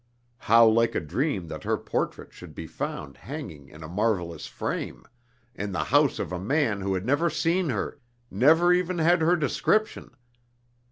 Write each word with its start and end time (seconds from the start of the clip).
How 0.49 0.65
like 0.65 0.95
a 0.95 0.99
dream 0.99 1.47
that 1.49 1.63
her 1.63 1.77
portrait 1.77 2.33
should 2.33 2.55
be 2.55 2.65
found 2.65 3.17
hanging 3.17 3.69
in 3.69 3.83
a 3.83 3.87
marvelous 3.87 4.47
frame, 4.47 5.03
in 5.53 5.73
the 5.73 5.83
house 5.83 6.17
of 6.17 6.31
a 6.31 6.39
man 6.39 6.81
who 6.81 6.95
had 6.95 7.05
never 7.05 7.29
seen 7.29 7.69
her, 7.69 7.99
never 8.31 8.73
even 8.73 8.97
had 8.97 9.21
her 9.21 9.35
description! 9.35 10.15